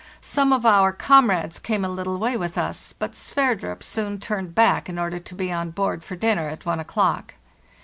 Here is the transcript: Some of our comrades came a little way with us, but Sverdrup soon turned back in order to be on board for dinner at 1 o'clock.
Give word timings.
Some 0.19 0.51
of 0.51 0.65
our 0.65 0.91
comrades 0.93 1.59
came 1.59 1.85
a 1.85 1.87
little 1.87 2.17
way 2.17 2.35
with 2.35 2.57
us, 2.57 2.91
but 2.91 3.13
Sverdrup 3.13 3.83
soon 3.83 4.19
turned 4.19 4.55
back 4.55 4.89
in 4.89 4.97
order 4.97 5.19
to 5.19 5.35
be 5.35 5.51
on 5.51 5.69
board 5.69 6.03
for 6.03 6.15
dinner 6.15 6.49
at 6.49 6.65
1 6.65 6.79
o'clock. 6.79 7.35